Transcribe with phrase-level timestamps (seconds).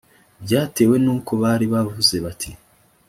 [0.43, 2.49] byatewe n’uko bari bavuze bati